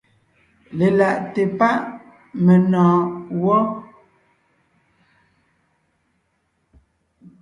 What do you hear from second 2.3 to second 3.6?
menɔ̀ɔn gwɔ́.